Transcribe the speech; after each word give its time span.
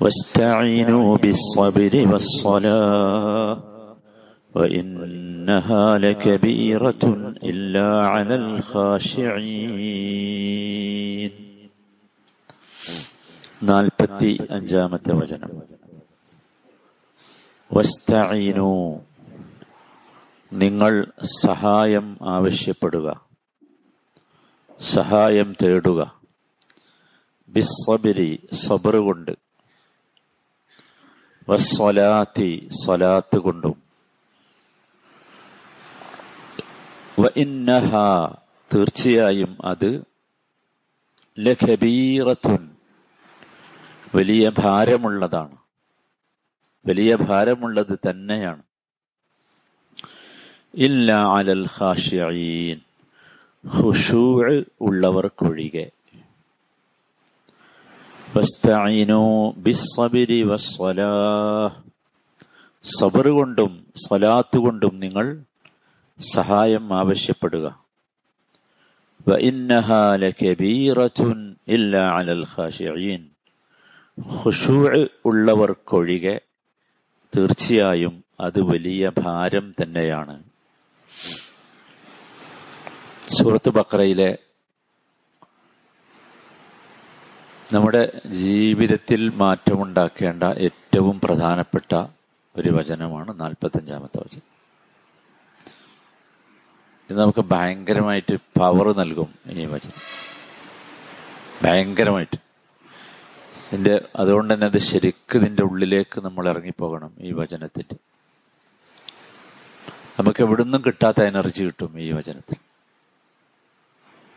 واستعينوا 0.00 1.17
بالصبر 1.17 1.93
والصلاة 2.11 3.63
وإنها 4.55 5.97
لكبيرة 5.97 7.03
إلا 7.43 7.89
على 8.05 8.35
الخاشعين 9.63 10.11
നാൽപ്പത്തി 13.69 14.29
അഞ്ചാമത്തെ 14.49 15.11
വചനം 15.13 15.51
വസ്തഈനു 17.71 18.69
നിങ്ങൾ 20.51 20.93
സഹായം 21.41 22.07
ആവശ്യപ്പെടുക 22.35 23.07
സഹായം 24.79 25.49
തേടുക 25.61 26.01
ബിസ്സബിരി 27.49 28.31
സബർ 28.63 28.95
കൊണ്ട് 29.07 29.31
വസ്വലാത്തി 31.51 32.69
സ്വലാത്ത് 32.71 33.37
കൊണ്ടും. 33.37 33.83
തീർച്ചയായും 38.75 39.57
അത് 39.65 40.03
ലഖബീറത്തുൻ 41.39 42.69
വലിയ 44.15 44.51
ഭാരമുള്ളതാണ്. 44.57 45.57
വലിയ 46.87 47.15
ഭാരമുള്ളത് 47.15 47.99
തന്നെയാണ്. 48.09 48.61
ഇല്ല 50.73 51.11
അലൽ 51.11 51.67
ഖാഷിഈൻ 51.79 52.79
ഹുഷൂ 53.67 54.43
ഉള്ളവർക്കൊഴികെ. 54.81 55.91
വസ്തീനു 58.35 59.53
ബിസ്സബരി 59.57 60.43
സബർ 62.83 63.27
കൊണ്ടും 63.27 63.93
സ്വലാത്ത് 63.95 64.57
കൊണ്ടും 64.57 64.99
നിങ്ങൾ 64.99 65.43
സഹായം 66.33 66.93
ആവശ്യപ്പെടുക. 66.93 67.85
ഇല്ലാ 71.67 72.09
അലൽ 72.09 72.45
ഉള്ളവർക്കൊഴികെ 75.25 76.41
തീർച്ചയായും 77.37 78.23
അത് 78.39 78.61
വലിയ 78.61 79.11
ഭാരം 79.17 79.73
തന്നെയാണ്. 79.81 80.43
സൂറത്ത് 83.29 83.69
ബക്രയിലെ 83.69 84.37
നമ്മുടെ 87.73 88.21
ജീവിതത്തിൽ 88.25 89.29
മാറ്റമുണ്ടാക്കേണ്ട 89.29 90.43
ഏറ്റവും 90.43 91.19
പ്രധാനപ്പെട്ട 91.19 92.05
ഒരു 92.55 92.69
വചനമാണ് 92.69 93.39
നാൽപ്പത്തഞ്ചാമത്തെ 93.39 94.19
വചനം. 94.19 94.41
ഇത് 97.09 97.19
നമുക്ക് 97.19 97.39
ഭയങ്കരമായിട്ട് 97.39 98.35
പവർ 98.59 98.97
നൽകും 98.97 99.35
ഈ 99.49 99.65
വചനം. 99.65 99.99
ഭയങ്കരമായിട്ട്. 101.63 102.37
ഇതിന്റെ 103.71 104.01
അതുകൊണ്ട് 104.15 104.53
തന്നെ 104.53 104.65
അത് 104.65 104.77
ശരിക്കും 104.77 105.41
ഇതിന്റെ 105.41 105.63
ഉള്ളിലേക്ക് 105.63 106.21
നമ്മൾ 106.21 106.49
ഇറങ്ങിപ്പോകണം 106.49 107.13
ഈ 107.19 107.31
വചനത്തിന്റെ 107.31 107.95
നമുക്ക് 110.19 110.43
എവിടുന്നും 110.43 110.83
കിട്ടാത്ത 110.85 111.21
എനർജി 111.21 111.63
കിട്ടും 111.63 111.99
ഈ 111.99 112.11
വചനത്തിൽ. 112.11 112.55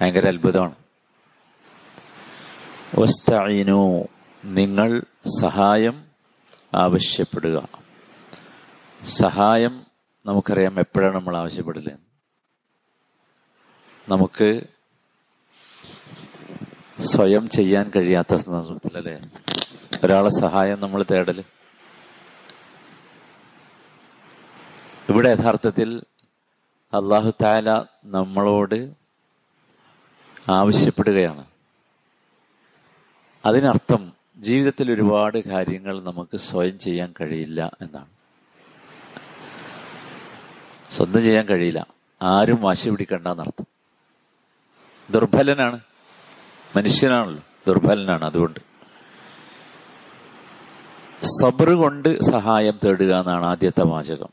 ഭയങ്കര 0.01 0.29
അത്ഭുതമാണ്. 0.29 0.84
വസ്തഈനു. 2.99 4.09
നിങ്ങൾ 4.45 5.03
സഹായം 5.41 6.05
ആവശ്യപ്പെടുക. 6.75 7.69
സഹായം 9.05 9.87
നമുക്കറിയാം 10.27 10.81
എപ്പോഴാണ് 10.81 11.15
നമ്മൾ 11.15 11.37
ആവശ്യപ്പെടൽ. 11.37 11.97
നമുക്ക് 14.09 14.63
സ്വയം 16.99 17.49
ചെയ്യാൻ 17.49 17.93
കഴിയാത്ത 17.97 18.35
സന്ദർഭത്തിൽ 18.35 18.99
അല്ലേ 18.99 19.21
ഒരാളെ 20.05 20.31
സഹായം 20.41 20.81
നമ്മൾ 20.81 21.05
തേടൽ. 21.11 21.45
ഇവിടെ 25.09 25.29
യഥാർത്ഥത്തിൽ 25.29 26.03
അള്ളാഹു 26.95 27.33
താല 27.43 27.71
നമ്മളോട് 28.05 28.93
ആവശ്യപ്പെടുകയാണ്. 30.49 31.54
അതിനർത്ഥം 33.45 34.13
ജീവിതത്തിൽ 34.37 34.93
ഒരുപാട് 34.93 35.49
കാര്യങ്ങൾ 35.49 36.03
നമുക്ക് 36.03 36.37
സ്വയം 36.37 36.79
ചെയ്യാൻ 36.79 37.15
കഴിയില്ല 37.21 37.71
എന്നാണ്. 37.81 38.07
സ്വന്തം 40.91 41.21
ചെയ്യാൻ 41.21 41.47
കഴിയില്ല. 41.47 41.87
ആരും 42.23 42.63
വാശി 42.63 42.91
പിടിക്കണ്ട 42.91 43.27
എന്നർത്ഥം. 43.27 43.67
ദുർബലനാണ്. 45.11 45.81
മനുഷ്യനാണല്ലോ. 46.77 47.43
ദുർബലനാണ് 47.67 48.25
അതുകൊണ്ട്. 48.25 48.61
സബർ 51.43 51.71
കൊണ്ട് 51.71 52.23
സഹായം 52.23 52.79
തേടുക 52.85 53.15
എന്നാണ് 53.15 53.45
ആദ്യത്തെ 53.45 53.83
വാചകം. 53.85 54.29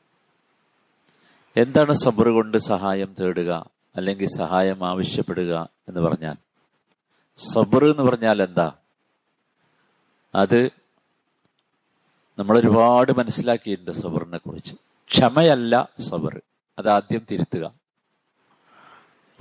എന്താണ് 1.58 1.94
സബർ 1.94 2.30
കൊണ്ട് 2.30 2.58
സഹായം 2.58 3.16
തേടുക 3.22 3.70
അല്ലെങ്കിൽ 3.96 4.28
സഹായം 4.38 4.88
ആവശ്യപ്പെടുക 4.88 5.70
എന്ന് 5.88 6.02
പറഞ്ഞാൽ? 6.02 6.36
സബർ 7.38 7.86
എന്ന് 7.86 8.04
പറഞ്ഞാൽ 8.04 8.42
എന്താ? 8.42 8.72
അത് 10.36 10.70
നമ്മൾ 12.40 12.60
ഒരുപാട് 12.60 13.12
മനസ്സിലാക്കിയിട്ടുണ്ട് 13.18 13.92
സബറിനെ 13.92 14.38
കുറിച്ച് 14.38 14.74
ക്ഷമയല്ല 15.08 15.90
സബർ. 16.00 16.42
അത് 16.80 16.90
ആദ്യം 16.90 17.26
തിരുത്തുക. 17.32 17.74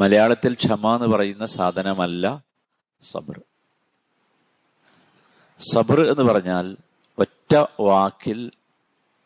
മലയാളത്തിൽ 0.00 0.54
ക്ഷമ 0.54 0.94
എന്ന് 0.94 1.06
പറയുന്ന 1.06 1.46
സാധനമല്ല 1.46 2.44
സബർ. 3.02 3.40
സബർ 5.74 6.00
എന്ന് 6.00 6.32
പറഞ്ഞാൽ 6.32 6.76
ഒറ്റ 7.18 7.64
വാക്കിൽ 7.80 8.52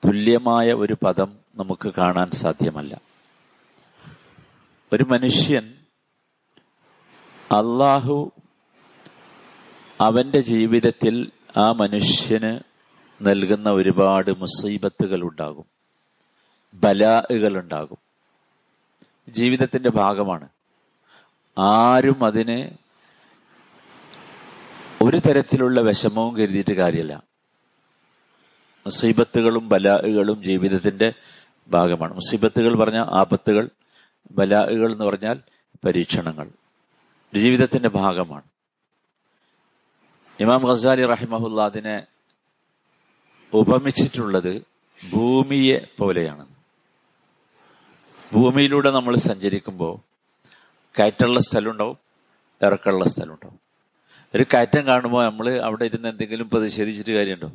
തുല്യമായ 0.04 0.72
ഒരു 0.72 0.97
പദം 1.04 1.38
നമുക്ക് 1.54 1.92
കാണാൻ 1.98 2.30
സാധ്യമല്ല. 2.30 3.00
ഒരു 4.92 5.04
മനുഷ്യൻ 5.04 5.74
അള്ളാഹു 7.53 8.32
അവന്റെ 10.00 10.41
ജീവിതത്തിൽ 10.41 11.30
ആ 11.56 11.72
മനുഷ്യന് 11.72 12.60
നൽകുന്ന 13.22 13.70
ഒരുപാട് 13.70 14.31
മുസീബത്തുകൾ 14.31 15.22
ഉണ്ടാകും 15.22 15.65
ബലാഹുകൾ 16.75 17.59
ഉണ്ടാകും 17.59 17.97
ജീവിതത്തിന്റെ 19.28 19.91
ഭാഗമാണ്. 19.91 20.48
ആരും 21.59 22.25
അതിനെ 22.25 22.78
ഒരു 25.03 25.16
തരത്തിലുള്ള 25.16 25.81
വിഷമവും 25.81 26.37
കരുതിയിട്ട് 26.37 26.72
കാര്യമല്ല 26.72 27.22
മുസീബത്തുകളും 28.86 29.69
ബലാഹുകളും 29.69 30.42
ജീവിതത്തിന്റെ 30.42 31.12
ഭാഗമാണ്. 31.69 32.15
മുസീബത്തുകൾ 32.15 32.78
പറഞ്ഞാൽ 32.78 33.04
ആപത്തുകൾ 33.04 33.69
ബലാഹുകൾ 34.31 34.92
എന്ന് 34.92 35.04
പറഞ്ഞാൽ 35.04 35.41
പരീക്ഷണങ്ങൾ. 35.84 36.50
ജീവിതത്തിന്റെ 37.34 37.88
ഭാഗമാണ്. 37.88 38.53
ഇമാം 40.41 40.62
ഖസാലി 40.69 41.06
റഹിമഹുല്ല 41.06 41.61
അതിനെ 41.61 41.97
ഉപമിച്ചിട്ടുള്ളത് 43.53 44.53
ഭൂമിയെ 45.00 45.87
പോലെയാണ്. 45.99 46.45
ഭൂമിയിലൂടെ 48.33 48.91
നമ്മൾ 48.91 49.15
സഞ്ചരിക്കുമ്പോൾ 49.28 49.95
കയറ്റുള്ള 50.95 51.39
സ്ഥലം 51.41 51.71
ഉണ്ടാവും 51.71 51.99
ഇറക്കമുള്ള 52.61 53.05
സ്ഥലം 53.05 53.33
ഉണ്ടാവും 53.34 53.59
ഒരു 54.34 54.45
കയറ്റം 54.55 54.87
കാണുമ്പോൾ 54.87 55.25
നമ്മൾ 55.25 55.61
അവിടെ 55.61 55.84
ഇരുന്ന് 55.84 56.09
എന്തെങ്കിലും 56.09 56.51
പ്രതിഷേധിച്ചിട്ട് 56.51 57.11
കാര്യമുണ്ടോ? 57.11 57.51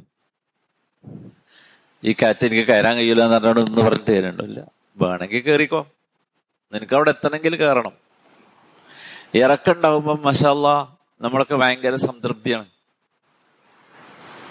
ഈ 2.03 2.13
കയറ്റം 2.13 2.47
എനിക്ക് 2.47 2.67
കയറാൻ 2.67 2.95
കഴിയില്ല 2.97 3.23
എന്ന് 3.23 3.35
പറഞ്ഞാൽ 3.37 3.63
ഒന്ന് 3.65 3.81
പറഞ്ഞിട്ട് 3.81 4.11
കാര്യമുണ്ടോ? 4.11 4.43
ഇല്ല. 4.43 4.59
വേണമെങ്കിൽ 4.97 5.41
കയറിക്കോ 5.41 5.81
നിനക്ക് 6.73 6.95
അവിടെ 6.95 7.09
എത്തണമെങ്കിൽ 7.09 7.55
കയറണം 7.55 7.95
ഇറക്കുണ്ടാവുമ്പോൾ 9.35 10.19
മഷാല്ല 10.27 10.67
നമ്മളൊക്കെ 11.21 11.55
ഭയങ്കര 11.55 11.95
സംതൃപ്തിയാണ്. 11.95 12.69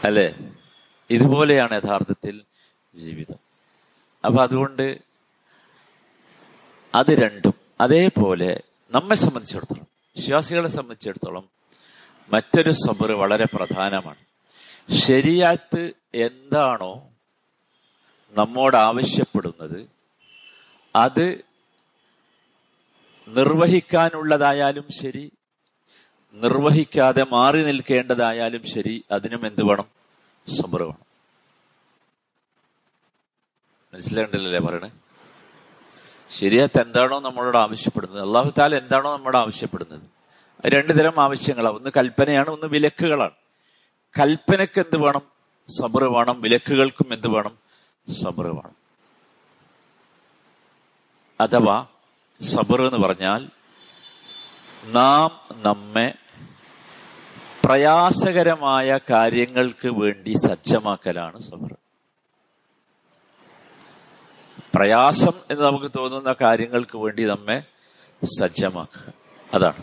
അല്ലേ? 0.05 0.35
ഇതുപോലെയാണ് 1.11 1.75
യഥാർത്ഥത്തിൽ 1.75 2.45
ജീവിതം. 2.95 3.37
അപ്പൊ 4.25 4.43
അതുകൊണ്ട് 4.43 4.99
അത് 6.95 7.11
രണ്ടും 7.11 7.55
അതേപോലെ 7.81 8.63
നമ്മെ 8.91 9.15
സംബന്ധിച്ചിടത്തോളം 9.15 9.87
വിശ്വാസികളെ 10.17 10.69
സംബന്ധിച്ചിടത്തോളം 10.69 11.49
മറ്റൊരു 12.29 12.71
സബർ 12.71 13.13
വളരെ 13.13 13.47
പ്രധാനമാണ്. 13.55 14.19
ശരിയാത്ത് 14.93 15.93
എന്താണോ 16.15 17.11
നമ്മോട് 18.31 18.77
ആവശ്യപ്പെടുന്നത് 18.77 19.91
അത് 20.97 21.45
നിർവഹിക്കാനുള്ളതായാലും 23.29 24.85
ശരി 24.91 25.33
നിർവഹിക്കാതെ 26.35 27.27
മാറി 27.33 27.65
നിൽക്കേണ്ടതായാലും 27.65 28.67
ശരി 28.67 29.05
അതിനും 29.11 29.47
എന്ത് 29.47 29.65
വേണം? 29.65 29.85
സബർ 30.49 30.83
വേണം. 30.83 31.09
മനസ്സിലാകണ്ടല്ലേ 33.95 34.59
പറയണേ? 34.59 34.91
ശരിയത്ത് 36.31 36.83
എന്താണോ 36.83 37.21
നമ്മളോട് 37.21 37.57
ആവശ്യപ്പെടുന്നത്. 37.57 38.23
അള്ളാഹു 38.23 38.53
താല 38.59 38.79
എന്താണോ 38.79 39.13
നമ്മളോട് 39.13 39.37
ആവശ്യപ്പെടുന്നത്. 39.37 40.03
രണ്ടു 40.67 40.93
തരം 40.93 41.23
ആവശ്യങ്ങളാണ് 41.23 41.77
ഒന്ന് 41.77 41.91
കൽപ്പനയാണ് 41.97 42.49
ഒന്ന് 42.49 42.67
വിലക്കുകളാണ്. 42.67 43.31
കൽപ്പനക്ക് 44.21 44.81
എന്ത് 44.81 44.97
വേണം? 44.97 45.23
സബർ 45.69 46.05
വേണം. 46.05 46.41
വിലക്കുകൾക്കും 46.41 47.15
എന്ത് 47.15 47.29
വേണം? 47.29 47.59
സബർ 48.13 48.47
വേണം. 48.47 48.79
അഥവാ 51.41 51.87
സബർ 52.43 52.83
എന്ന് 52.83 53.09
പറഞ്ഞാൽ 53.09 53.49
നാം 54.93 55.41
നമ്മെ 55.63 56.15
പ്രയാസകരമായ 57.65 58.99
കാര്യങ്ങൾക്ക് 59.11 59.89
വേണ്ടി 59.89 60.33
സജ്ജമാക്കലാണ് 60.33 61.39
സബർ 61.39 61.77
പ്രയാസം 64.75 65.33
എന്ന് 65.51 65.65
നമുക്ക് 65.65 65.91
തോന്നുന്ന 65.97 66.35
കാര്യങ്ങൾക്ക് 66.41 66.99
വേണ്ടി 66.99 67.25
നമ്മെ 67.25 67.63
സജ്ജമാക്കുക. 68.25 69.13
അതാണ്. 69.55 69.83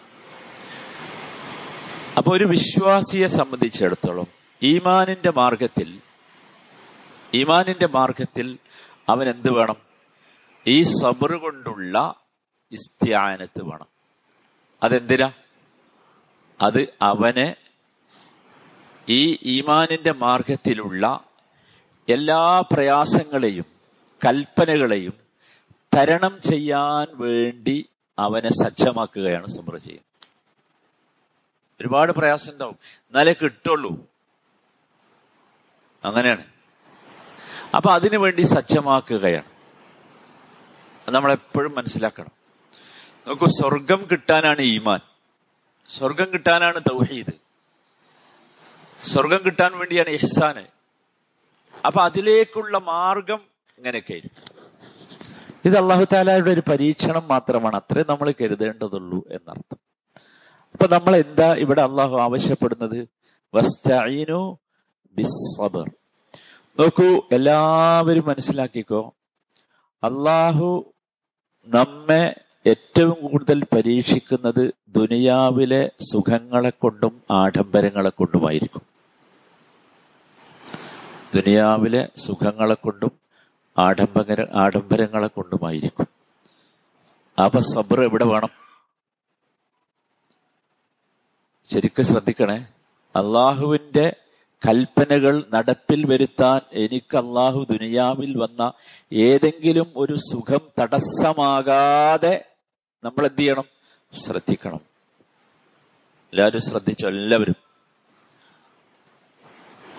അപ്പൊ 2.18 2.38
ഒരു 2.38 2.44
വിശ്വാസിയെ 2.44 3.28
സംബന്ധിച്ചിടത്തോളം 3.28 4.28
ഈമാനിന്റെ 4.64 5.32
മാർഗത്തിൽ 5.32 6.00
ഈമാനിന്റെ 7.34 7.88
മാർഗത്തിൽ 7.88 8.58
അവൻ 9.10 9.30
എന്ത് 9.30 9.52
വേണം? 9.52 9.76
ഈ 10.68 10.84
സബർ 10.84 11.36
കൊണ്ടുള്ള 11.36 12.16
ഇസ്ത്യാനത്ത് 12.72 13.64
വേണം. 13.64 13.95
അതെന്തിനാ? 14.84 15.32
അത് 16.62 16.94
അവനെ 17.02 17.56
ഈ 19.10 19.38
ഈമാനിന്റെ 19.42 20.12
മാർഗത്തിലുള്ള 20.12 21.20
എല്ലാ 22.10 22.62
പ്രയാസങ്ങളെയും 22.62 23.66
കൽപ്പനകളെയും 24.26 25.14
തരണം 25.96 26.42
ചെയ്യാൻ 26.42 27.08
വേണ്ടി 27.14 27.90
അവനെ 28.20 28.50
സജ്ജമാക്കുകയാണ് 28.50 29.48
സമ്ര 29.48 29.78
ചെയ്യുന്നത്. 29.78 30.28
ഒരുപാട് 31.82 32.12
പ്രയാസം 32.12 32.54
ഉണ്ടാവും 32.54 32.78
എന്നാലേ 32.92 33.36
കിട്ടുള്ളൂ. 33.42 34.06
അങ്ങനെയാണ്. 36.04 36.46
അപ്പൊ 37.76 37.92
അതിനു 37.92 38.18
വേണ്ടി 38.18 38.42
സജ്ജമാക്കുകയാണ്. 38.42 39.46
നമ്മളെപ്പോഴും 41.10 41.76
മനസ്സിലാക്കണം. 41.76 42.45
നോക്കൂ 43.28 43.46
സ്വർഗം 43.46 44.08
കിട്ടാനാണ് 44.12 44.62
ഈമാൻ. 44.62 45.00
സ്വർഗം 45.90 46.26
കിട്ടാനാണ് 46.34 46.82
തൗഹീദ്. 46.82 47.34
സ്വർഗം 49.04 49.40
കിട്ടാൻ 49.46 49.78
വേണ്ടിയാണ് 49.78 50.10
ഇഹ്സാന്. 50.10 50.66
അപ്പൊ 51.86 52.02
അതിലേക്കുള്ള 52.02 52.78
മാർഗം 52.78 53.40
ഇങ്ങനെയൊക്കെ 53.78 54.22
ഇത് 55.66 55.78
അള്ളാഹു 55.78 56.06
താലയുടെ 56.14 56.52
ഒരു 56.52 56.64
പരീക്ഷണം 56.70 57.28
മാത്രമാണ്. 57.28 57.76
അത്രേ 57.76 58.06
നമ്മൾ 58.10 58.34
കരുതേണ്ടതുള്ളൂ 58.42 59.24
എന്നർത്ഥം. 59.32 59.80
അപ്പൊ 60.74 60.88
നമ്മൾ 60.88 61.16
എന്താ 61.16 61.54
ഇവിടെ 61.54 61.82
അള്ളാഹു 61.82 62.18
ആവശ്യപ്പെടുന്നത്? 62.18 63.08
നോക്കൂ 66.80 67.28
എല്ലാവരും 67.32 68.28
മനസ്സിലാക്കിക്കോ. 68.28 69.16
അള്ളാഹു 70.04 70.94
നമ്മെ 71.66 72.36
ഏറ്റവും 72.66 73.18
കൂടുതൽ 73.24 73.60
പരീക്ഷിക്കുന്നത് 73.72 74.64
ദുനിയാവിലെ 74.96 75.80
സുഖങ്ങളെ 76.10 76.72
കൊണ്ടും 76.82 77.14
ആഡംബരങ്ങളെ 77.40 78.12
കൊണ്ടുമായിരിക്കും 78.14 78.84
ദുനിയാവിലെ 81.34 82.02
സുഖങ്ങളെ 82.26 82.78
കൊണ്ടും 82.80 83.14
ആഡംബര 83.78 84.30
ആഡംബരങ്ങളെ 84.56 85.30
കൊണ്ടുമായിരിക്കും 85.38 86.08
അപ്പൊ 87.38 87.60
സബർ 87.70 88.00
എവിടെ 88.02 88.26
വേണം? 88.26 88.52
ശരിക്കും 91.70 92.06
ശ്രദ്ധിക്കണേ 92.06 92.58
അള്ളാഹുവിന്റെ 93.16 94.06
കൽപ്പനകൾ 94.62 95.34
നടപ്പിൽ 95.54 96.02
വരുത്താൻ 96.12 96.60
എനിക്ക് 96.84 97.16
അള്ളാഹു 97.18 97.60
ദുനിയാവിൽ 97.72 98.32
വന്ന 98.38 98.62
ഏതെങ്കിലും 99.26 99.88
ഒരു 99.96 100.16
സുഖം 100.30 100.64
തടസ്സമാകാതെ 100.80 102.34
നമ്മൾ 103.06 103.24
എന്ത് 103.30 103.42
ചെയ്യണം 103.42 103.68
ശ്രദ്ധിക്കണം. 104.14 104.82
എല്ലാവരും 106.34 106.62
ശ്രദ്ധിച്ചു? 106.70 107.06
എല്ലാവരും. 107.14 107.58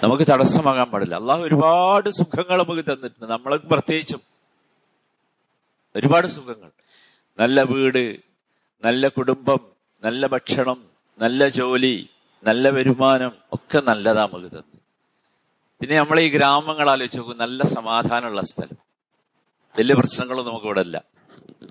നമുക്ക് 0.04 0.24
തടസ്സമാകാൻ 0.30 0.88
പാടില്ല. 0.90 1.14
അള്ളാഹു 1.14 1.42
ഒരുപാട് 1.42 2.08
സുഖങ്ങൾ 2.18 2.58
നമുക്ക് 2.62 2.84
തന്നിട്ടുണ്ട്. 2.90 3.26
നമ്മൾക്ക് 3.34 3.66
പ്രത്യേകിച്ചും 3.74 4.22
ഒരുപാട് 5.96 6.26
സുഖങ്ങൾ. 6.36 6.70
നല്ല 7.40 7.62
വീട് 7.72 8.02
നല്ല 8.84 9.08
കുടുംബം 9.18 9.60
നല്ല 10.04 10.26
ഭക്ഷണം 10.34 10.78
നല്ല 11.18 11.48
ജോലി 11.58 11.94
നല്ല 12.44 12.70
വരുമാനം 12.78 13.32
ഒക്കെ 13.52 13.78
നല്ലതാ 13.90 14.24
നമുക്ക് 14.26 14.50
തന്നു 14.56 14.78
പിന്നെ 15.80 15.94
നമ്മൾ 15.96 16.18
ഈ 16.20 16.28
ഗ്രാമങ്ങൾ 16.36 16.86
ആലോചിച്ച് 16.90 17.18
നോക്കും 17.18 17.38
നല്ല 17.44 17.62
സമാധാനമുള്ള 17.76 18.42
സ്ഥലം. 18.50 18.78
വലിയ 19.78 19.94
പ്രശ്നങ്ങളൊന്നും 19.94 20.50
നമുക്ക് 20.52 20.66
ഇവിടെ 20.66 20.82
ഇല്ല 20.86 20.96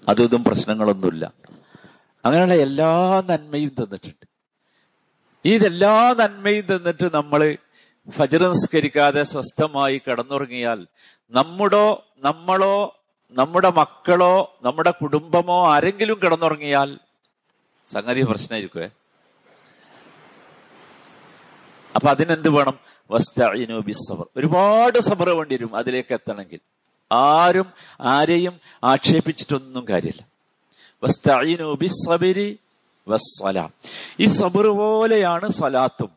അതും 0.10 0.24
ഇതും 0.24 0.44
പ്രശ്നങ്ങളൊന്നുമില്ല. 0.44 1.34
അങ്ങനെയുള്ള 2.26 2.54
എല്ലാ 2.54 3.22
നന്മയും 3.22 3.70
തന്നിട്ടുണ്ട്. 3.70 4.28
ഇതെല്ലാ 5.46 6.16
നന്മയും 6.20 6.76
തന്നിട്ട് 6.76 7.14
നമ്മൾ 7.14 7.58
ഫജർ 8.10 8.44
നിസ്കരിക്കാതെ 8.44 9.24
സ്വസ്ഥമായി 9.24 10.02
കടന്നുറങ്ങിയാൽ 10.12 10.88
നമ്മുടോ 11.32 12.06
നമ്മളോ 12.18 13.00
നമ്മുടെ 13.32 13.70
മക്കളോ 13.70 14.60
നമ്മുടെ 14.64 14.92
കുടുംബമോ 14.92 15.68
ആരെങ്കിലും 15.68 16.20
കിടന്നുറങ്ങിയാൽ 16.24 17.00
സംഗതി 17.86 18.24
പ്രശ്നമായിരിക്കുവേ? 18.24 18.90
അപ്പൊ 21.96 22.10
അതിനെന്ത് 22.10 22.50
വേണം? 22.50 22.80
വസ്തഈനു 23.12 23.80
ബിസ്സബർ. 23.80 24.26
ഒരുപാട് 24.38 25.00
സബർ 25.00 25.30
വേണ്ടി 25.30 25.56
വരും 25.56 25.76
അതിലേക്ക് 25.76 26.14
എത്തണമെങ്കിൽ. 26.14 26.60
ആരും 27.12 27.74
ആരെയും 28.02 28.60
ആക്ഷേപിച്ചിട്ടൊന്നും 28.84 29.88
കാര്യമില്ല. 29.90 30.36
ഈ 34.20 34.26
സബർ 34.26 34.68
പോലെയാണ് 34.68 35.50
സലാത്തും. 35.50 36.12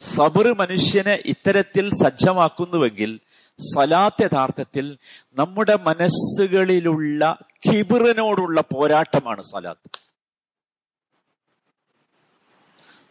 സബർ 0.00 0.54
മനുഷ്യനെ 0.54 1.22
ഇത്തരത്തിൽ 1.24 1.90
സജ്ജമാക്കുന്നുവെങ്കിൽ 1.90 3.20
സലാത്ത് 3.58 4.22
യഥാർത്ഥത്തിൽ 4.22 4.98
നമ്മുടെ 5.34 5.74
മനസ്സുകളിലുള്ള 5.74 7.38
കിബിറിനോടുള്ള 7.66 8.60
പോരാട്ടമാണ് 8.60 9.42
സലാത്ത്. 9.42 9.98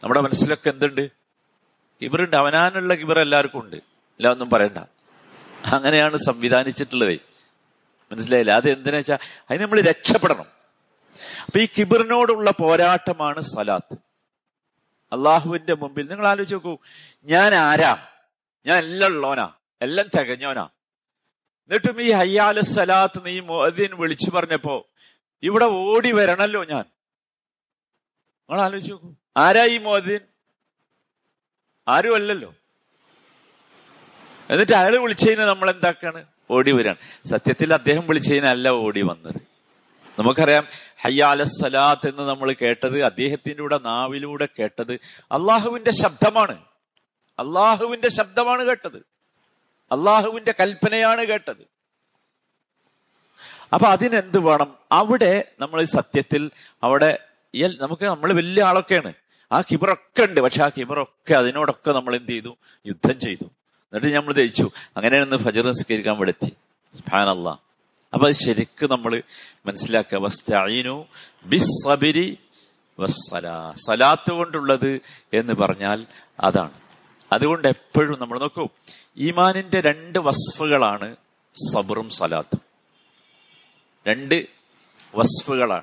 നമ്മുടെ 0.02 0.20
മനസ്സിലൊക്കെ 0.20 0.70
എന്തുണ്ട്? 0.70 1.10
കിബിറുണ്ട്. 2.02 2.36
അവനാനുള്ള 2.36 2.94
കിബിർ 2.94 3.18
എല്ലാവർക്കും 3.18 3.60
ഉണ്ട്. 3.60 3.76
ഇല്ല 3.76 4.30
ഒന്നും 4.30 4.50
പറയണ്ട. 4.50 4.78
അങ്ങനെയാണ് 5.72 6.16
സംവിധാനിച്ചിട്ടുള്ളത്. 6.16 7.20
മനസ്സിലായില്ല? 8.12 8.52
അത് 8.52 8.70
എന്തിനാ 8.70 8.96
വെച്ചാൽ 8.96 9.18
അതിന് 9.50 9.62
നമ്മൾ 9.62 9.80
രക്ഷപ്പെടണം. 9.80 10.44
അപ്പൊ 11.46 11.60
ഈ 11.60 11.68
കിബിറിനോടുള്ള 11.78 12.50
പോരാട്ടമാണ് 12.50 13.40
സലാത്ത്. 13.40 13.94
അള്ളാഹുവിന്റെ 15.12 15.74
മുമ്പിൽ 15.74 16.08
നിങ്ങൾ 16.08 16.26
ആലോചിച്ച് 16.26 16.54
നോക്കൂ. 16.54 16.78
ഞാൻ 17.24 17.54
ആരാ? 17.54 18.08
ഞാൻ 18.66 18.78
എല്ലാം 18.78 19.12
ഉള്ളവനാ. 19.12 19.52
എല്ലാം 19.82 20.08
തികഞ്ഞോനാ 20.14 20.62
എന്നിട്ടും 20.62 22.02
ഈ 22.02 22.10
ഹയ്യാല 22.10 22.60
സലാത്ത് 22.60 23.26
നീ 23.26 23.40
മോദിൻ 23.40 23.96
വിളിച്ചു 23.96 24.30
പറഞ്ഞപ്പോ 24.30 24.88
ഇവിടെ 25.42 25.64
ഓടി 25.64 26.12
വരണല്ലോ 26.12 26.64
ഞാൻ. 26.64 26.84
നിങ്ങൾ 28.50 28.60
ആലോചിച്ച് 28.60 28.92
നോക്കൂ. 28.92 29.14
ആരാ 29.36 29.64
ഈ 29.64 29.78
മോദിൻ 29.78 30.20
ആരും 31.88 32.14
അല്ലല്ലോ. 32.14 32.55
എന്നിട്ട് 34.50 34.72
അയാൾ 34.72 34.96
വിളിച്ചതിന് 34.96 35.40
നമ്മൾ 35.40 35.70
എന്താക്കാണ്? 35.70 36.24
ഓടി 36.50 36.72
വരാണ്. 36.72 36.96
സത്യത്തിൽ 37.26 37.74
അദ്ദേഹം 37.74 38.06
വിളിച്ചതിനല്ല 38.06 38.68
ഓടി 38.68 39.02
വന്നത്. 39.02 39.34
നമുക്കറിയാം 40.18 40.66
ഹയ്യാല 41.00 41.42
സലാത്ത് 41.42 42.08
എന്ന് 42.08 42.22
നമ്മൾ 42.22 42.52
കേട്ടത് 42.52 43.02
അദ്ദേഹത്തിന്റെ 43.02 43.62
കൂടെ 43.62 43.78
നാവിലൂടെ 43.78 44.48
കേട്ടത് 44.58 44.92
അള്ളാഹുവിന്റെ 45.32 45.90
ശബ്ദമാണ്. 45.90 46.58
അള്ളാഹുവിന്റെ 47.38 48.08
ശബ്ദമാണ് 48.08 48.62
കേട്ടത്. 48.62 48.96
അള്ളാഹുവിന്റെ 49.92 50.54
കൽപ്പനയാണ് 50.60 51.24
കേട്ടത്. 51.24 51.66
അപ്പൊ 53.72 53.86
അതിനെന്ത് 53.86 54.38
വേണം? 54.38 54.78
അവിടെ 54.92 55.44
നമ്മൾ 55.60 55.84
സത്യത്തിൽ 55.84 56.50
അവിടെ 56.82 57.18
നമുക്ക് 57.80 58.04
നമ്മൾ 58.04 58.32
വലിയ 58.32 58.62
ആളൊക്കെയാണ്. 58.62 59.12
ആ 59.52 59.60
കിബറൊക്കെ 59.60 60.22
ഉണ്ട്. 60.22 60.40
പക്ഷെ 60.40 60.64
ആ 60.64 60.68
കിബറൊക്കെ 60.68 61.34
അതിനോടൊക്കെ 61.34 61.92
നമ്മൾ 61.92 62.16
എന്ത് 62.16 62.30
ചെയ്തു? 62.30 62.56
യുദ്ധം 62.86 63.20
ചെയ്തു. 63.20 63.44
എന്നിട്ട് 63.92 64.16
നമ്മൾ 64.16 64.32
ജയിച്ചു 64.32 64.70
അങ്ങനെയാണ് 64.96 65.36
ഫജർ 65.36 65.66
നിസ്കരിക്കാൻ 65.66 66.16
സ്ഫാൻ 66.94 67.28
അല്ല 67.28 67.48
അപ്പൊ 68.14 68.26
അത് 68.26 68.34
ശരിക്കും 68.34 68.90
നമ്മൾ 68.90 69.22
മനസ്സിലാക്കുക. 69.66 70.18
വസ്തീനു 70.18 71.06
ബിസ്സബിരി 71.44 72.38
സലാത്ത് 73.72 74.30
കൊണ്ടുള്ളത് 74.30 75.00
എന്ന് 75.32 75.52
പറഞ്ഞാൽ 75.52 76.06
അതാണ്. 76.40 76.70
അതുകൊണ്ട് 77.32 77.68
എപ്പോഴും 77.68 78.20
നമ്മൾ 78.20 78.38
നോക്കൂ 78.38 78.68
ഈമാനിന്റെ 79.16 79.80
രണ്ട് 79.80 80.18
വസ്ഫുകളാണ് 80.18 81.16
സബറും 81.72 82.10
സലാത്തും. 82.10 82.60
രണ്ട് 84.06 84.46
വസ്ഫുകളാണ്. 85.14 85.82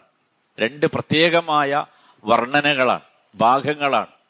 രണ്ട് 0.60 0.86
പ്രത്യേകമായ 0.86 1.86
വർണനകളാണ് 2.24 3.02
ഭാഗങ്ങളാണ്. 3.36 4.23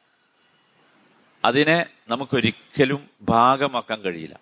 അതിനെ 1.46 1.86
നമുക്കൊരിക്കലും 2.10 3.10
ഭാഗമാക്കാൻ 3.22 4.02
കഴിയില്ല. 4.02 4.40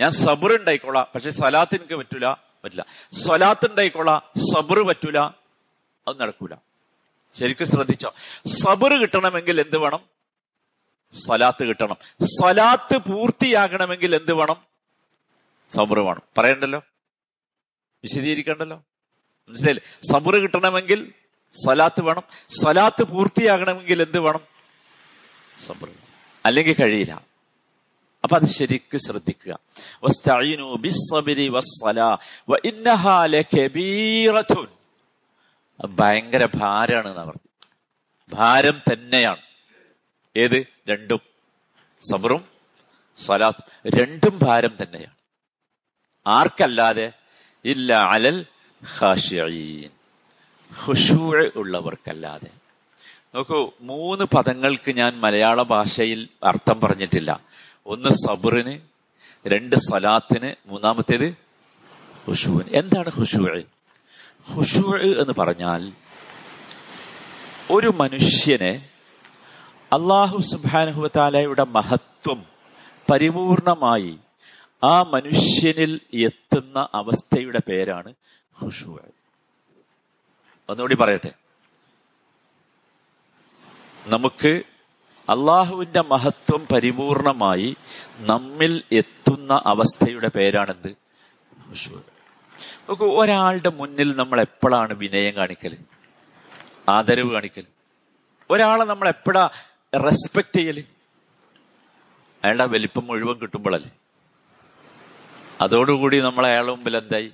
ഞാൻ 0.00 0.10
സബർ 0.10 0.58
ഉണ്ടായിക്കോളാം 0.58 1.06
പക്ഷെ 1.14 1.30
സലാത്ത് 1.30 1.74
എനിക്ക് 1.74 1.94
പറ്റൂല 1.94 2.26
പറ്റില്ല. 2.64 2.86
സലാത്ത് 3.12 3.66
ഉണ്ടായിക്കോളാം 3.70 4.22
സബർ 4.52 4.78
പറ്റൂല 4.80 5.18
അത് 6.08 6.20
നടക്കൂല. 6.20 6.54
ശരിക്കും 7.34 7.66
ശ്രദ്ധിച്ചോ. 7.66 8.14
സബർ 8.46 9.00
കിട്ടണമെങ്കിൽ 9.00 9.60
എന്ത് 9.60 9.78
വേണം? 9.78 10.02
സലാത്ത് 11.14 11.64
കിട്ടണം. 11.64 11.96
സലാത്ത് 12.24 12.96
പൂർത്തിയാകണമെങ്കിൽ 12.98 14.14
എന്ത് 14.14 14.32
വേണം? 14.32 14.56
സബർ 15.68 15.98
വേണം. 15.98 16.22
പറയണ്ടല്ലോ? 16.38 16.80
വിശദീകരിക്കണ്ടല്ലോ? 18.04 18.76
മനസ്സിലായില്ലേ? 19.48 19.84
സബർ 20.12 20.36
കിട്ടണമെങ്കിൽ 20.36 21.12
സലാത്ത് 21.54 22.02
വേണം. 22.02 22.22
സലാത്ത് 22.62 23.02
പൂർത്തിയാകണമെങ്കിൽ 23.02 24.02
എന്ത് 24.02 24.18
വേണം? 24.18 24.40
സബർ 25.66 25.88
അല്ലെങ്കിൽ 26.44 26.74
കഴിയില്ല. 26.74 27.32
അപ്പൊ 28.22 28.36
അത് 28.36 28.46
ശരിക്ക് 28.46 28.96
ശ്രദ്ധിക്കുക. 28.96 29.58
ഭയങ്കര 35.84 36.48
ഭാരാണ് 36.54 37.08
എന്നാ 37.08 37.24
പറഞ്ഞു 37.24 37.68
ഭാരം 38.32 38.80
തന്നെയാണ്. 38.92 39.42
ഏത്? 40.36 40.66
രണ്ടും. 40.88 41.20
സബറും 42.10 42.44
സലാത്തും 43.18 43.90
രണ്ടും 43.98 44.38
ഭാരം 44.42 44.76
തന്നെയാണ്. 44.82 45.14
ആർക്കല്ലാതെ? 46.26 47.12
ഇല്ല 47.64 47.92
അലൽ 47.92 48.46
ഖുശൂഅ് 50.86 51.50
ഉള്ളവർക്കല്ലാതെ. 51.56 52.61
നോക്കൂ 53.34 53.58
മൂന്ന് 53.80 54.24
പദങ്ങൾക്ക് 54.34 54.90
ഞാൻ 55.00 55.12
മലയാള 55.20 55.58
ഭാഷയിൽ 55.62 56.20
അർത്ഥം 56.44 56.80
പറഞ്ഞിട്ടില്ല. 56.80 57.30
ഒന്ന് 57.86 58.10
സബറിന് 58.24 58.74
രണ്ട് 59.44 59.76
സലാത്തിന് 59.76 60.50
മൂന്നാമത്തേത് 60.66 61.28
ഹുഷുവിന് 62.26 62.70
എന്താണ് 62.80 63.10
ഖുഷൂഅ് 63.18 63.62
ഹുഷു 64.50 64.82
എന്ന് 65.22 65.34
പറഞ്ഞാൽ 65.40 65.82
ഒരു 67.70 67.90
മനുഷ്യനെ 68.02 68.72
അള്ളാഹു 69.92 70.36
സുബാനുഹുത്താലയുടെ 70.52 71.64
മഹത്വം 71.76 72.40
പരിപൂർണമായി 73.10 74.12
ആ 74.82 74.94
മനുഷ്യനിൽ 75.14 75.92
എത്തുന്ന 76.28 76.88
അവസ്ഥയുടെ 77.00 77.60
പേരാണ് 77.68 78.10
ഖുഷൂഅ് 78.56 79.10
ഒന്നുകൂടി 80.68 80.96
പറയട്ടെ. 81.02 81.30
നമുക്ക് 84.06 84.62
അള്ളാഹുവിന്റെ 85.28 86.00
മഹത്വം 86.00 86.66
പരിപൂർണമായി 86.72 87.76
നമ്മിൽ 88.20 88.82
എത്തുന്ന 88.92 89.62
അവസ്ഥയുടെ 89.66 90.28
പേരാണെന്ത്? 90.28 90.90
നോക്കൂ 92.88 93.18
ഒരാളുടെ 93.20 93.68
മുന്നിൽ 93.68 94.16
നമ്മൾ 94.16 94.40
എപ്പോഴാണ് 94.40 94.94
വിനയം 94.94 95.34
കാണിക്കൽ 95.36 95.76
ആദരവ് 96.88 97.32
കാണിക്കൽ 97.32 97.66
ഒരാളെ 98.50 98.84
നമ്മൾ 98.84 99.08
എപ്പോഴാ 99.08 99.50
റെസ്പെക്ട് 99.94 100.56
ചെയ്യൽ? 100.56 100.78
അയാളുടെ 102.42 102.64
വലിപ്പം 102.64 103.06
മുഴുവൻ 103.06 103.38
കിട്ടുമ്പോഴല്ലേ? 103.38 103.90
അതോടുകൂടി 105.60 106.18
നമ്മൾ 106.20 106.46
അയാളുടെ 106.46 106.72
മുമ്പിൽ 106.72 106.96
എന്തായി? 106.96 107.32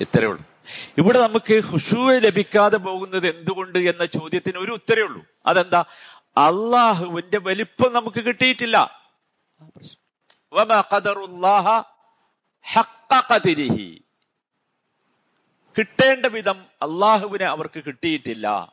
ഇത്രയേ 0.00 0.28
ഇവിടെ 0.98 1.18
നമുക്ക് 1.18 1.60
ഹുഷൂവ 1.64 2.18
ലഭിക്കാതെ 2.18 2.76
പോകുന്നത് 2.76 3.28
എന്തുകൊണ്ട് 3.28 3.78
എന്ന 3.78 4.06
ചോദ്യത്തിന് 4.06 4.58
ഒരു 4.58 4.72
ഉത്തരേ 4.72 5.02
ഉള്ളൂ. 5.02 5.24
അതെന്താ? 5.46 5.84
അള്ളാഹുവിന്റെ 6.36 7.38
വലിപ്പം 7.38 7.92
നമുക്ക് 7.92 8.20
കിട്ടിയിട്ടില്ല. 8.20 9.04
കിട്ടേണ്ട 15.78 16.26
വിധം 16.26 16.60
അള്ളാഹുവിനെ 16.60 17.44
അവർക്ക് 17.44 17.82
കിട്ടിയിട്ടില്ല. 17.86 18.72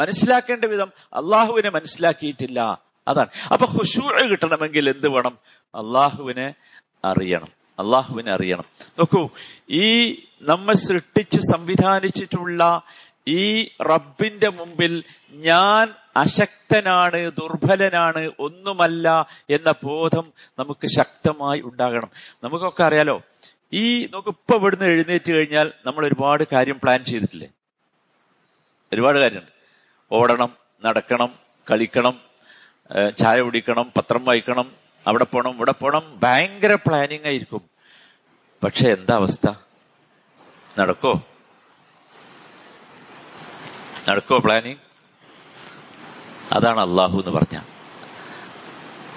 മനസ്സിലാക്കേണ്ട 0.00 0.64
വിധം 0.64 0.92
അള്ളാഹുവിനെ 1.12 1.68
മനസ്സിലാക്കിയിട്ടില്ല. 1.68 2.82
അതാണ്. 3.08 3.28
അപ്പൊ 3.52 3.66
ഹുഷൂ 3.66 4.10
കിട്ടണമെങ്കിൽ 4.30 4.90
എന്ത് 4.90 5.08
വേണം? 5.08 5.38
അള്ളാഹുവിനെ 5.74 6.54
അറിയണം. 7.04 7.59
അള്ളാഹുവിനെ 7.82 8.30
അറിയണം. 8.32 8.66
നോക്കൂ 8.98 9.22
ഈ 9.84 9.86
നമ്മെ 10.50 10.74
സൃഷ്ടിച്ച് 10.88 11.40
സംവിധാനിച്ചിട്ടുള്ള 11.52 12.82
ഈ 13.28 13.42
റബ്ബിന്റെ 13.90 14.48
മുമ്പിൽ 14.58 14.92
ഞാൻ 15.48 15.84
അശക്തനാണ് 16.16 17.18
ദുർബലനാണ് 17.38 18.22
ഒന്നുമല്ല 18.38 19.06
എന്ന 19.50 19.70
ബോധം 19.84 20.26
നമുക്ക് 20.58 20.86
ശക്തമായി 20.86 21.60
ഉണ്ടാകണം. 21.60 22.10
നമുക്കൊക്കെ 22.44 22.82
അറിയാലോ 22.84 23.16
ഈ 23.72 23.84
നമുക്ക് 24.04 24.28
ഇപ്പൊ 24.28 24.54
ഇവിടുന്ന് 24.56 24.86
എഴുന്നേറ്റ് 24.94 25.30
കഴിഞ്ഞാൽ 25.32 25.68
നമ്മൾ 25.86 26.02
ഒരുപാട് 26.06 26.42
കാര്യം 26.52 26.78
പ്ലാൻ 26.82 27.00
ചെയ്തിട്ടില്ലേ? 27.04 27.48
ഒരുപാട് 28.92 29.18
കാര്യമുണ്ട്. 29.18 29.52
ഓടണം 30.12 30.50
നടക്കണം 30.84 31.30
കളിക്കണം 31.70 32.16
ചായ 33.20 33.36
കുടിക്കണം 33.40 33.86
പത്രം 33.96 34.22
വായിക്കണം 34.24 34.68
അവിടെ 35.06 35.24
പോകണം 35.24 35.52
ഇവിടെ 35.56 35.74
പോകണം 35.80 36.04
ഭയങ്കര 36.22 36.72
പ്ലാനിങ് 36.86 37.26
ആയിരിക്കും. 37.26 37.62
പക്ഷെ 38.64 38.88
എന്താ 38.92 39.14
അവസ്ഥ? 39.14 39.50
നടക്കോ? 40.78 41.22
നടക്കോ 44.08 44.38
പ്ലാനിങ്? 44.38 44.76
അതാണ് 46.52 46.80
അള്ളാഹു 46.80 47.18
എന്ന് 47.18 47.30
പറഞ്ഞ. 47.30 47.60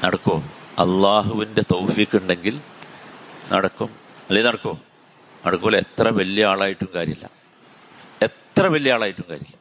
നടക്കോ? 0.03 0.43
അള്ളാഹുവിന്റെ 0.79 1.61
തൗഫീക്ക് 1.61 2.17
ഉണ്ടെങ്കിൽ 2.17 2.61
നടക്കും. 3.51 3.95
അല്ലേ 4.29 4.43
നടക്കോ? 4.43 4.79
നടക്കൂല. 5.45 5.75
എത്ര 5.75 6.09
വലിയ 6.09 6.45
ആളായിട്ടും 6.45 6.89
കാര്യമില്ല. 6.95 7.29
എത്ര 8.21 8.67
വലിയ 8.67 8.93
ആളായിട്ടും 8.93 9.25
കാര്യമില്ല. 9.29 9.57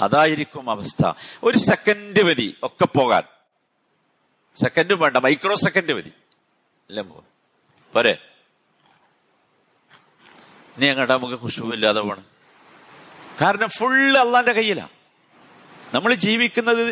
അതായിരിക്കും 0.00 0.70
അവസ്ഥ. 0.70 1.12
ഒരു 1.44 1.58
സെക്കൻഡ് 1.58 2.22
മതി 2.22 2.56
ഒക്കെ 2.62 2.84
പോകാൻ. 2.84 3.22
സെക്കൻഡും 4.54 4.98
വേണ്ട. 4.98 5.16
മൈക്രോ 5.16 5.54
സെക്കൻഡ് 5.54 5.92
മതി. 5.92 6.12
അല്ലേ 6.88 7.02
മോ 7.02 7.24
പോരെ? 7.92 8.27
ഇനി 10.78 10.86
അങ്ങോട്ട് 10.86 11.12
നമുക്ക് 11.12 11.38
ഖുഷുവില്ലാതെ 11.44 12.00
പോണം. 12.00 12.26
കാരണം 13.40 13.68
ഫുള്ള് 13.68 14.18
അള്ളാന്റെ 14.18 14.52
കയ്യിലാണ് 14.52 14.94
നമ്മൾ 15.94 16.14
ജീവിക്കുന്നത് 16.14 16.84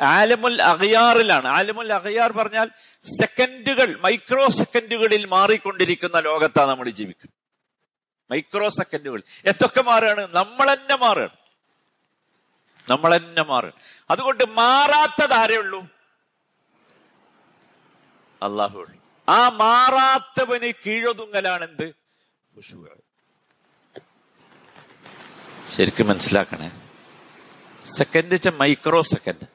ആലമുൽ 0.00 0.62
അഖയാറിലാണ്. 0.62 1.46
ആലമുൽ 1.48 1.92
അഖയാർ 1.92 2.32
പറഞ്ഞാൽ 2.32 2.68
സെക്കൻഡുകൾ 3.04 3.88
മൈക്രോ 4.04 4.48
സെക്കൻഡുകളിൽ 4.48 5.26
മാറിക്കൊണ്ടിരിക്കുന്ന 5.26 6.18
ലോകത്താണ് 6.28 6.70
നമ്മൾ 6.70 6.88
ജീവിക്കുന്നത്. 6.88 7.36
മൈക്രോ 8.30 8.68
സെക്കൻഡുകൾ 8.78 9.22
എന്തൊക്കെ 9.44 9.82
മാറുകയാണ് 9.82 10.28
നമ്മൾ 10.34 10.66
തന്നെ 10.74 10.96
മാറുകയാണ് 11.04 11.36
നമ്മൾ 12.90 13.10
തന്നെ 13.16 13.42
മാറുകയാണ് 13.42 13.80
അതുകൊണ്ട് 14.10 14.44
മാറാത്തത് 14.60 15.56
ഉള്ളൂ. 15.58 15.80
അള്ളാഹു 18.42 18.84
ആ 19.28 19.40
മാറാത്തവന് 19.48 20.70
കീഴൊതുങ്ങലാണ് 20.86 21.64
എന്ത് 21.70 21.99
ഖുശൂഅ്. 22.60 23.00
ശരിക്കും 25.76 26.08
മനസ്സിലാക്കണേ. 26.08 26.70
സെക്കൻഡ് 27.84 28.34
വെച്ചാൽ 28.34 28.52
മൈക്രോ 28.52 29.02
സെക്കൻഡ് 29.02 29.46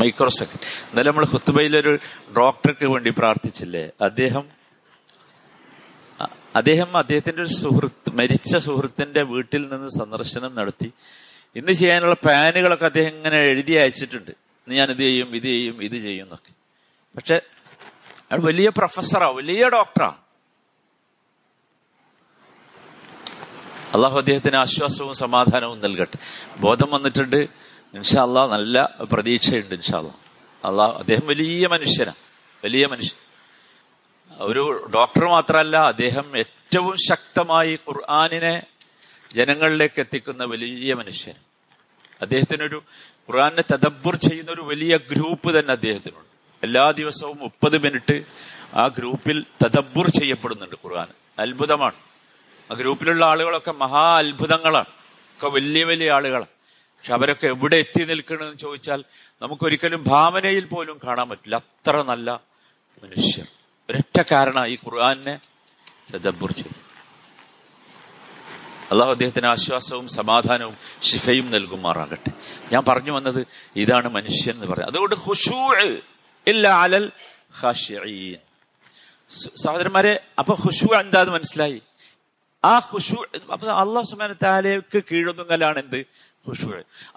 മൈക്രോ 0.00 0.28
സെക്കൻഡ് 0.28 0.60
എന്നാലും 0.60 1.14
നമ്മൾ 1.14 1.26
ഹുത്തുബയിലൊരു 1.26 1.98
ഡോക്ടർക്ക് 2.36 2.86
വേണ്ടി 2.86 3.10
പ്രാർത്ഥിച്ചില്ലേ? 3.10 3.90
അദ്ദേഹം 4.00 4.50
അദ്ദേഹം 6.54 6.96
അദ്ദേഹത്തിന്റെ 6.96 7.42
ഒരു 7.42 7.48
സുഹൃത്ത് 7.48 8.10
മരിച്ച 8.10 8.56
സുഹൃത്തിന്റെ 8.56 9.22
വീട്ടിൽ 9.22 9.68
നിന്ന് 9.68 9.88
സന്ദർശനം 9.88 10.54
നടത്തി. 10.54 10.92
ഇന്ന് 11.56 11.72
ചെയ്യാനുള്ള 11.72 12.14
പ്ലാനുകളൊക്കെ 12.14 12.84
അദ്ദേഹം 12.84 13.16
ഇങ്ങനെ 13.16 13.38
എഴുതി 13.38 13.72
അയച്ചിട്ടുണ്ട്. 13.72 14.30
ഞാൻ 14.68 14.90
ഇത് 14.90 14.98
ചെയ്യും 14.98 15.36
ഇത് 15.36 15.42
ചെയ്യും 15.42 15.82
ഇത് 15.82 16.02
ചെയ്യും 16.02 16.24
എന്നൊക്കെ. 16.24 16.52
പക്ഷെ 17.16 17.40
അയാൾ 18.30 18.38
വലിയ 18.38 18.68
പ്രൊഫസറാ 18.68 19.28
വലിയ 19.28 19.68
ഡോക്ടറാ 19.68 20.16
അള്ളാഹു 23.96 24.18
അദ്ദേഹത്തിന് 24.18 24.56
ആശ്വാസവും 24.56 25.14
സമാധാനവും 25.14 25.80
നൽകട്ടെ. 25.80 26.18
ബോധം 26.56 26.90
വന്നിട്ടുണ്ട്. 26.90 27.36
ഇൻഷാ 27.36 27.98
ഇൻഷാല്ല 27.98 28.46
നല്ല 28.46 28.96
പ്രതീക്ഷയുണ്ട് 29.00 29.74
ഇൻഷാല്ല 29.74 30.08
അള്ളാഹ് 30.64 30.98
അദ്ദേഹം 30.98 31.26
വലിയ 31.26 31.66
മനുഷ്യനാണ് 31.66 32.16
വലിയ 32.64 32.86
മനുഷ്യൻ. 32.86 33.18
ഒരു 34.38 34.90
ഡോക്ടർ 34.94 35.24
മാത്രമല്ല 35.24 35.76
അദ്ദേഹം 35.76 36.38
ഏറ്റവും 36.38 36.96
ശക്തമായി 37.08 37.74
ഖുർആാനിനെ 37.74 38.62
ജനങ്ങളിലേക്ക് 39.34 40.00
എത്തിക്കുന്ന 40.00 40.44
വലിയ 40.44 40.94
മനുഷ്യൻ. 40.94 41.34
അദ്ദേഹത്തിനൊരു 42.22 42.82
ഖുർആാനെ 43.30 43.62
തദബ്ബുർ 43.72 44.16
ചെയ്യുന്ന 44.16 44.50
ഒരു 44.50 44.60
വലിയ 44.60 44.96
ഗ്രൂപ്പ് 44.96 45.58
തന്നെ 45.58 45.72
അദ്ദേഹത്തിനുണ്ട്. 45.72 46.28
എല്ലാ 46.62 46.90
ദിവസവും 46.90 47.38
മുപ്പത് 47.40 47.78
മിനിറ്റ് 47.78 48.24
ആ 48.74 48.86
ഗ്രൂപ്പിൽ 48.86 49.44
തദബ്ബുർ 49.64 50.10
ചെയ്യപ്പെടുന്നുണ്ട് 50.10 50.76
ഖുർആൻ. 50.84 51.06
അത്ഭുതമാണ്. 51.38 51.94
ആ 52.70 52.74
ഗ്രൂപ്പിലുള്ള 52.74 53.24
ആളുകളൊക്കെ 53.24 53.72
മഹാ 53.72 54.18
അത്ഭുതങ്ങളാണ്. 54.18 54.86
ഒക്കെ 55.36 55.48
വലിയ 55.48 55.84
വലിയ 55.84 56.10
ആളുകളാണ്. 56.10 56.46
പക്ഷെ 56.70 57.12
അവരൊക്കെ 57.14 57.46
എവിടെ 57.46 57.76
എത്തി 57.76 58.04
നിൽക്കണമെന്ന് 58.04 58.58
ചോദിച്ചാൽ 58.58 59.04
നമുക്കൊരിക്കലും 59.42 60.04
ഭാവനയിൽ 60.06 60.64
പോലും 60.64 61.00
കാണാൻ 61.06 61.28
പറ്റില്ല. 61.28 61.56
അത്ര 61.56 62.02
നല്ല 62.02 62.40
മനുഷ്യർ. 63.02 63.46
ഒരൊറ്റ 63.90 64.22
കാരണം 64.32 64.66
ഈ 64.66 64.74
ഖുർആനെ 64.74 65.38
തദബ്ബുർ 66.14 66.52
ചെയ്തു 66.52 66.86
അള്ളാഹു 68.90 69.10
അദ്ദേഹത്തിന് 69.10 69.46
ആശ്വാസവും 69.46 70.08
സമാധാനവും 70.08 70.76
ശിഫയും 71.02 71.50
നൽകുമാറാകട്ടെ. 71.50 72.32
ഞാൻ 72.72 72.84
പറഞ്ഞു 72.88 73.10
വന്നത് 73.10 73.46
ഇതാണ് 73.76 74.08
മനുഷ്യൻ 74.08 74.54
എന്ന് 74.54 74.66
പറയാം. 74.66 74.88
അതുകൊണ്ട് 74.88 75.14
ഹുഷൂ 75.14 75.74
ഇല്ല 76.46 76.68
അലൽ 76.68 77.12
സഹോദരന്മാരെ 79.64 80.20
അപ്പൊ 80.38 80.54
ഹുഷൂ 80.54 80.94
എന്താന്ന് 80.94 81.32
മനസ്സിലായി? 81.32 81.82
ആ 82.64 82.78
ഹുഷു 82.78 83.16
അള്ളാഹു 83.82 84.02
സുബാന 84.02 84.32
താലേക്ക് 84.32 85.04
കീഴൊതുങ്ങലാണ് 85.12 85.78
എന്ത്? 85.78 86.04
ഹുഷു 86.46 86.66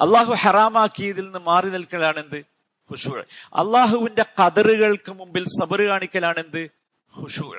അള്ളാഹു 0.01 0.33
ഹറാമാക്കിയതിൽ 0.33 1.25
നിന്ന് 1.25 1.39
മാറി 1.39 1.69
നിൽക്കലാണ് 1.69 2.19
എന്ത്? 2.19 2.43
ഹുഷു 2.89 3.23
അള്ളാഹുവിന്റെ 3.55 4.25
കതറുകൾക്ക് 4.39 5.11
മുമ്പിൽ 5.11 5.45
സബറ് 5.59 5.85
കാണിക്കലാണ് 5.87 6.39
എന്ത്? 6.39 6.69
ഹുഷു 7.13 7.53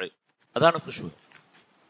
അതാണ് 0.56 0.78
ഹുഷു 0.86 1.10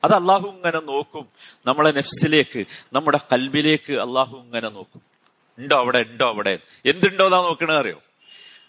അത് 0.05 0.15
അള്ളാഹു 0.15 0.47
ഇങ്ങനെ 0.47 0.81
നോക്കും. 0.81 1.29
നമ്മളെ 1.67 1.91
നെഫ്സിലേക്ക് 1.93 2.67
നമ്മുടെ 2.93 3.21
കൽബിലേക്ക് 3.33 3.93
അള്ളാഹു 3.93 4.37
ഇങ്ങനെ 4.37 4.69
നോക്കും. 4.69 5.03
ഉണ്ടോ 5.59 5.77
അവിടെ? 5.77 5.99
ഉണ്ടോ 5.99 6.29
അവിടെ? 6.29 6.59
എന്തുണ്ടോ 6.85 7.25
എന്നാ 7.25 7.43
നോക്കണത് 7.43 7.77
അറിയോ? 7.77 8.01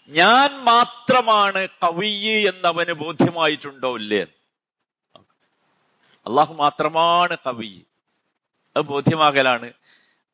ഞാൻ 0.08 0.64
മാത്രമാണ് 0.64 1.68
കവിയ് 1.82 2.48
എന്നവന് 2.48 2.92
ബോധ്യമായിട്ടുണ്ടോ 2.92 3.96
ഇല്ലേ. 3.96 4.26
അള്ളാഹു 6.26 6.54
മാത്രമാണ് 6.54 7.36
കവി 7.46 7.82
അത് 8.76 8.84
ബോധ്യമാകലാണ്. 8.84 9.72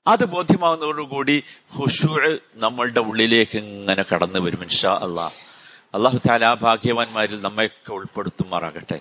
അത് 0.07 0.25
ബോധ്യമാകുന്നതോടുകൂടി 0.25 1.43
ഹുഷു 1.77 2.39
നമ്മളുടെ 2.55 3.01
ഉള്ളിലേക്ക് 3.01 3.59
ഇങ്ങനെ 3.59 4.05
കടന്നു 4.13 4.39
വരും 4.39 4.63
ഇൻഷാ 4.63 4.93
അള്ളാഹ് 4.95 5.35
അള്ളാഹു 5.95 6.19
താല 6.29 6.55
ഭാഗ്യവാന്മാരിൽ 6.55 7.41
നമ്മയൊക്കെ 7.41 7.93
ഉൾപ്പെടുത്തുമാറാകട്ടെ. 7.93 9.01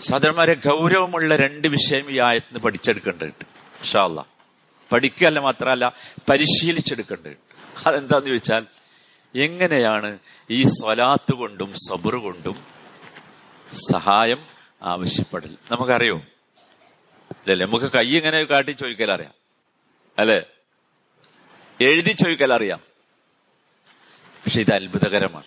സഹോദരന്മാരെ 0.00 0.54
ഗൗരവമുള്ള 0.54 1.36
രണ്ട് 1.36 1.68
വിഷയം 1.68 2.10
ഈ 2.10 2.18
ആയത്തിന് 2.18 2.58
പഠിച്ചെടുക്കേണ്ടതുണ്ട് 2.58 3.44
ഇൻഷാ 3.78 4.04
അള്ളാഹ് 4.04 4.28
പഠിക്കുകയല്ല 4.92 5.38
മാത്രമല്ല 5.38 5.92
പരിശീലിച്ചെടുക്കേണ്ടതുണ്ട്. 6.30 7.48
അതെന്താന്ന് 7.86 8.26
ചോദിച്ചാൽ 8.26 8.66
എങ്ങനെയാണ് 9.34 10.18
ഈ 10.50 10.62
സ്വലാത്ത് 10.62 11.32
കൊണ്ടും 11.32 11.74
സബറു 11.88 12.16
കൊണ്ടും 12.16 12.56
സഹായം 13.92 14.57
ആവശ്യപ്പെടൽ. 14.82 15.56
നമുക്കറിയോ? 15.70 16.16
അല്ലേ 17.32 17.66
നമുക്ക് 17.66 17.92
കൈ 17.92 18.16
ഇങ്ങനെ 18.16 18.44
കാട്ടി 18.44 18.72
ചോദിക്കൽ 18.72 19.10
അറിയാം. 19.10 19.32
അല്ലെ? 20.18 20.42
എഴുതി 21.80 22.12
ചോദിക്കൽ 22.12 22.52
അറിയാം. 22.52 22.80
പക്ഷെ 24.44 24.60
ഇത് 24.60 24.74
അത്ഭുതകരമാണ്. 24.74 25.44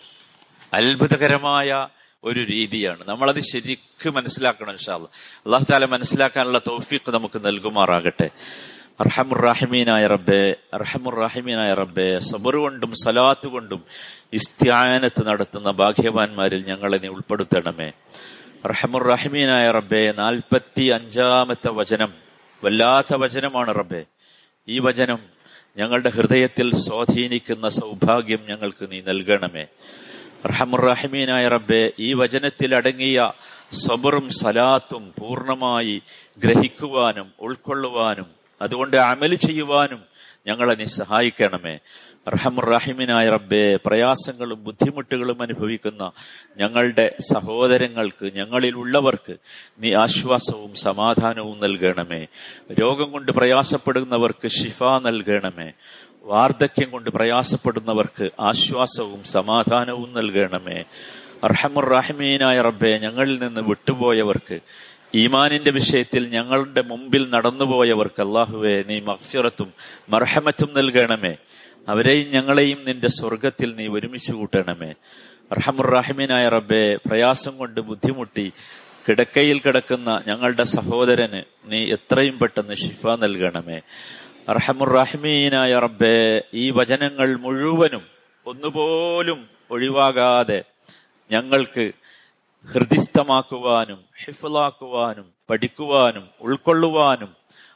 അത്ഭുതകരമായ 0.74 1.88
ഒരു 2.24 2.40
രീതിയാണ്. 2.40 3.08
നമ്മളത് 3.08 3.40
ശരിക്കും 3.40 4.14
മനസ്സിലാക്കണം 4.14 4.70
ഇൻഷാല്ല 4.70 5.08
അള്ളാഹു 5.38 5.64
താല 5.72 5.84
മനസ്സിലാക്കാനുള്ള 5.84 6.58
തോഫീക്ക് 6.58 7.10
നമുക്ക് 7.10 7.46
നൽകുമാറാകട്ടെ. 7.46 8.30
അർഹമുറാഹിമീനായ 9.00 10.06
റബ്ബെ 10.06 10.56
അർഹമുറാഹിമീനായ 10.74 11.74
റബ്ബെ 11.74 12.18
സബർ 12.18 12.56
കൊണ്ടും 12.56 12.92
സലാത്ത് 13.04 13.46
കൊണ്ടും 13.46 13.84
ഇസ്ത്യാനത്ത് 14.32 15.26
നടത്തുന്ന 15.26 15.70
ഭാഗ്യവാന്മാരിൽ 15.70 16.66
ഞങ്ങളെ 16.66 16.96
നീ 16.98 17.08
ഉൾപ്പെടുത്തണമേ. 17.08 17.92
റഹമുറഹിമീനായ 18.66 19.70
റബ്ബെ 19.70 20.14
നാൽപ്പത്തി 20.18 20.82
അഞ്ചാമത്തെ 20.82 21.68
വചനം. 21.68 22.12
വല്ലാത്ത 22.64 23.14
വചനമാണ് 23.14 23.74
റബ്ബെ. 23.74 24.04
ഈ 24.68 24.78
വചനം 24.78 25.18
ഞങ്ങളുടെ 25.76 26.08
ഹൃദയത്തിൽ 26.08 26.74
സ്വാധീനിക്കുന്ന 26.74 27.68
സൗഭാഗ്യം 27.68 28.38
ഞങ്ങൾക്ക് 28.48 28.92
നീ 28.92 29.00
നൽകണമേ. 29.00 29.66
റഹമുറഹിമീനായ 30.46 31.48
റബ്ബെ 31.48 31.92
ഈ 31.98 32.12
വചനത്തിൽ 32.12 32.74
അടങ്ങിയ 32.74 33.32
സബറും 33.72 34.28
സലാത്തും 34.30 35.14
പൂർണമായി 35.18 36.02
ഗ്രഹിക്കുവാനും 36.38 37.32
ഉൾക്കൊള്ളുവാനും 37.40 38.26
അതുകൊണ്ട് 38.62 38.96
അമൽ 38.96 39.34
ചെയ്യുവാനും 39.34 40.04
ഞങ്ങളെ 40.46 40.74
നീ 40.74 40.84
സഹായിക്കണമേ. 40.84 41.78
റഹമുറാഹിമിനായ 42.28 43.30
റബ്ബെ 43.30 43.78
പ്രയാസങ്ങളും 43.86 44.64
ബുദ്ധിമുട്ടുകളും 44.64 45.42
അനുഭവിക്കുന്ന 45.42 46.10
ഞങ്ങളുടെ 46.56 47.14
സഹോദരങ്ങൾക്ക് 47.32 48.32
ഞങ്ങളിൽ 48.34 48.74
ഉള്ളവർക്ക് 48.74 49.36
നീ 49.78 49.94
ആശ്വാസവും 49.94 50.74
സമാധാനവും 50.74 51.60
നൽകണമേ. 51.60 52.26
രോഗം 52.80 53.12
കൊണ്ട് 53.12 53.32
പ്രയാസപ്പെടുന്നവർക്ക് 53.32 54.48
ഷിഫ 54.48 54.84
നൽകണമേ. 54.84 55.72
വാർദ്ധക്യം 56.22 56.90
കൊണ്ട് 56.90 57.10
പ്രയാസപ്പെടുന്നവർക്ക് 57.10 58.30
ആശ്വാസവും 58.40 59.24
സമാധാനവും 59.24 60.12
നൽകണമേ. 60.12 60.84
അർഹമുറാഹിമീനായ 61.44 62.60
റബ്ബെ 62.60 62.98
ഞങ്ങളിൽ 62.98 63.38
നിന്ന് 63.38 63.60
വിട്ടുപോയവർക്ക് 63.60 64.58
ഈമാനിന്റെ 65.14 65.70
വിഷയത്തിൽ 65.70 66.28
ഞങ്ങളുടെ 66.28 66.82
മുമ്പിൽ 66.82 67.30
നടന്നുപോയവർക്ക് 67.30 68.22
അള്ളാഹുവെ 68.22 68.84
നീ 68.88 69.00
മഫ്യറത്തും 69.00 69.72
മർഹമത്തും 70.08 70.74
നൽകണമേ. 70.76 71.36
അവരെയും 71.88 72.28
ഞങ്ങളെയും 72.28 72.80
നിന്റെ 72.84 73.08
സ്വർഗത്തിൽ 73.08 73.74
നീ 73.74 73.86
ഒരുമിച്ച് 73.88 74.32
കൂട്ടണമേ. 74.32 74.90
റഹമുറാഹിമീനായ 75.58 76.48
റബ്ബെ 76.48 76.98
പ്രയാസം 77.08 77.56
കൊണ്ട് 77.56 77.80
ബുദ്ധിമുട്ടി 77.80 78.52
കിടക്കയിൽ 79.08 79.58
കിടക്കുന്ന 79.60 80.22
ഞങ്ങളുടെ 80.26 80.64
സഹോദരന് 80.64 81.40
നീ 81.64 81.80
എത്രയും 81.96 82.38
പെട്ടെന്ന് 82.38 82.74
ഷിഫ 82.74 83.06
നൽകണമേ. 83.24 83.78
റഹമുറഹിമീനായ 84.50 85.78
റബ്ബെ 85.78 86.42
ഈ 86.54 86.70
വചനങ്ങൾ 86.70 87.36
മുഴുവനും 87.36 88.04
ഒന്നുപോലും 88.46 89.40
ഒഴിവാകാതെ 89.70 90.64
ഞങ്ങൾക്ക് 91.30 91.84
ഹൃദിസ്ഥമാക്കുവാനും 92.72 94.00
ഹിഫലാക്കുവാനും 94.24 95.26
പഠിക്കുവാനും 95.50 96.24
ഉൾക്കൊള്ളുവാനും 96.40 97.30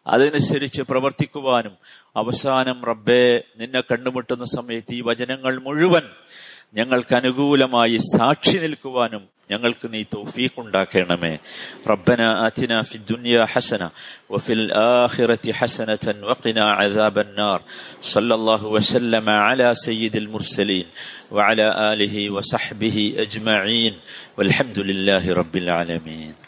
അതനുസരിച്ച് 0.06 0.82
പ്രവർത്തിക്കുവാനും 0.90 1.74
അവസാനം 2.22 2.78
റബ്ബേ 2.90 3.22
നിന്നെ 3.60 3.82
കണ്ടുമുട്ടുന്ന 3.90 4.44
സമയത്ത് 4.56 4.92
ഈ 4.98 5.00
വചനങ്ങൾ 5.08 5.54
മുഴുവൻ 5.66 6.06
ഞങ്ങൾക്ക് 6.78 7.14
അനുകൂലമായി 7.20 7.98
സാക്ഷി 8.12 8.56
നിൽക്കുവാനും 8.64 9.24
ഞങ്ങൾക്ക് 9.50 9.86
നീ 9.92 10.00
തോഫീഖ് 10.14 10.58
ഉണ്ടാക്കണമേ 10.62 11.30
റബ്ബന 11.90 12.22
അതിന 12.46 12.72
ഫി 12.88 12.96
ദുനിയ 13.10 13.36
ഹസന 13.52 13.82
വഫിൽ 14.32 14.64
ആഖിറതി 14.84 15.52
ഹസനതൻ 15.58 16.16
വഖിന 16.30 16.58
അദാബൻ 16.84 17.30
നാർ. 17.40 17.60
സല്ലല്ലാഹു 18.12 18.66
വസല്ലമ 18.76 19.28
അലാ 19.50 19.68
സയ്യിദിൽ 19.86 20.28
മുർസലീൻ 20.34 20.86
വഅലാ 21.38 21.68
ആലിഹി 21.90 22.24
വസഹ്ബിഹി 22.36 23.04
അജ്മഈൻ. 23.24 23.94
വൽഹംദുലില്ലാഹി 24.38 25.36
റബ്ബിൽ 25.40 25.68
ആലമീൻ. 25.80 26.45